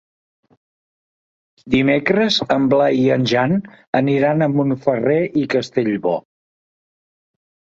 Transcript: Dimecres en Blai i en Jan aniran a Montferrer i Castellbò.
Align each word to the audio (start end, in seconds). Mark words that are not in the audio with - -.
Dimecres 1.75 2.39
en 2.55 2.65
Blai 2.71 2.97
i 3.01 3.05
en 3.17 3.27
Jan 3.33 3.53
aniran 4.01 4.41
a 4.41 4.49
Montferrer 4.55 5.21
i 5.43 5.47
Castellbò. 5.57 6.19